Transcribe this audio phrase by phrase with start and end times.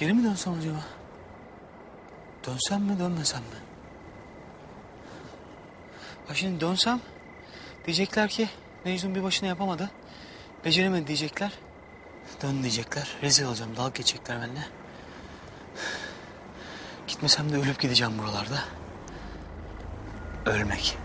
[0.00, 0.84] Geri mi dönsem acaba?
[2.46, 3.58] Dönsem mi dönmesem mi?
[6.28, 7.00] Ha şimdi dönsem
[7.86, 8.48] diyecekler ki
[8.84, 9.90] Mecnun bir başına yapamadı.
[10.64, 11.52] Beceremedi diyecekler.
[12.42, 13.16] Dön diyecekler.
[13.22, 13.76] Rezil olacağım.
[13.76, 14.66] Dalga geçecekler benimle.
[17.06, 18.58] Gitmesem de ölüp gideceğim buralarda.
[20.46, 20.98] Ölmek.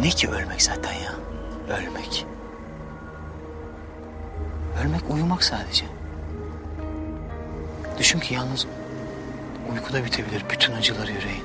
[0.00, 1.14] Ne ki ölmek zaten ya?
[1.68, 2.26] Ölmek.
[4.82, 5.95] Ölmek uyumak sadece.
[7.98, 8.66] Düşün ki yalnız
[9.72, 11.44] uykuda bitebilir bütün acıları yüreğin.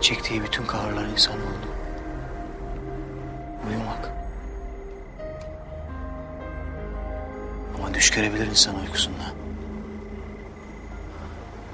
[0.00, 1.66] Çektiği bütün kahrlar insan oldu.
[3.68, 4.10] Uyumak.
[7.78, 9.24] Ama düş görebilir insan uykusunda.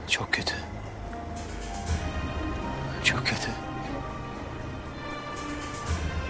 [0.09, 0.55] Çok kötü.
[3.05, 3.51] Çok kötü.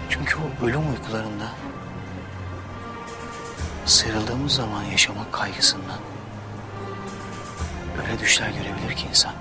[0.09, 1.51] Çünkü o ölüm uykularında
[3.85, 5.99] sıyrıldığımız zaman yaşamak kaygısından
[8.01, 9.33] öyle düşler görebilir ki insan.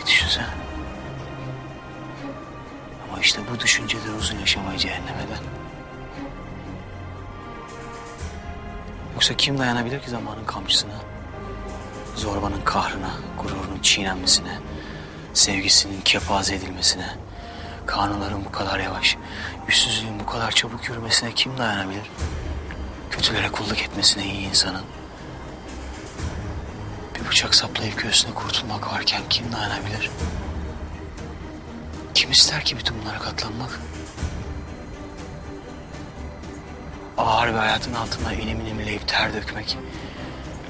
[0.00, 0.46] Bir düşünsene.
[3.08, 5.38] Ama işte bu düşünceler uzun yaşamayı cehennem eder.
[9.14, 10.94] Yoksa kim dayanabilir ki zamanın kamçısına?
[12.14, 13.10] Zorbanın kahrına,
[13.42, 14.58] gururunun çiğnenmesine,
[15.34, 17.14] sevgisinin kepaze edilmesine,
[17.86, 19.16] kanunların bu kadar yavaş,
[19.68, 22.10] yüzsüzlüğün bu kadar çabuk yürümesine kim dayanabilir?
[23.10, 24.82] Kötülere kulluk etmesine iyi insanın.
[27.30, 30.10] Bıçak saplayıp göğsüne kurtulmak varken kim dayanabilir?
[32.14, 33.80] Kim ister ki bütün bunlara katlanmak?
[37.18, 39.78] Ağır bir hayatın altında inim inim inleyip ter dökmek,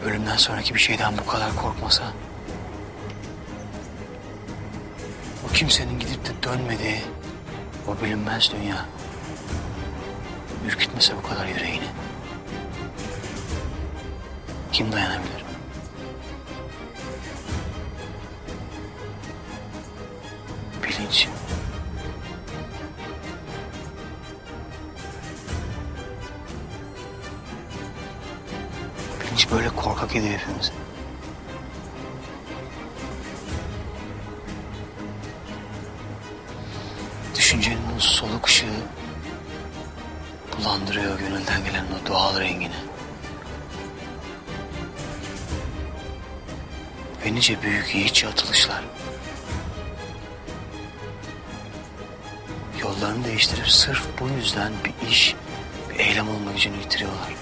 [0.05, 2.05] ölümden sonraki bir şeyden bu kadar korkmasa,
[5.49, 7.03] o kimsenin gidip de dönmediği
[7.89, 8.85] o bilinmez dünya,
[10.67, 11.89] ürkütmese bu kadar yüreğini,
[14.73, 15.48] kim dayanabilir?
[21.09, 21.29] Bilinç.
[29.21, 30.73] Bilinç böyle korkak ediyor hepimizi.
[37.37, 38.67] Düşüncenin o soluk ışığı
[40.59, 42.73] bulandırıyor gönülden gelen o doğal rengini.
[47.25, 48.85] Ve nice büyük yiğitçe atılışlar.
[52.89, 55.35] Yollarını değiştirip sırf bu yüzden bir iş,
[55.91, 57.33] bir eylem olma gücünü yitiriyorlar.